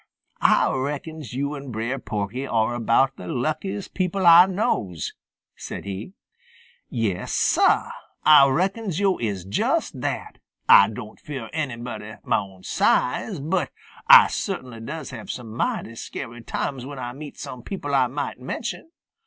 [0.41, 5.13] "Ah reckons yo' and Brer Porky are about the luckiest people Ah knows,"
[5.55, 6.13] said he.
[6.89, 7.91] "Yes, Sah,
[8.25, 10.39] Ah reckons yo' is just that.
[10.67, 13.69] Ah don't fear anybody mah own size, but
[14.09, 18.39] Ah cert'nly does have some mighty scary times when Ah meets some people Ah might
[18.39, 18.89] mention.